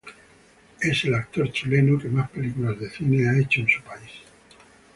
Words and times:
Es 0.79 1.03
el 1.05 1.13
actor 1.13 1.51
chileno 1.51 1.99
que 1.99 2.07
más 2.09 2.27
películas 2.31 2.79
de 2.79 2.89
cine 2.89 3.29
ha 3.29 3.37
hecho 3.37 3.61
en 3.61 3.67
su 3.67 3.83
país. 3.83 4.11